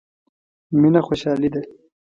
[0.81, 1.61] مينه خوشالي ده.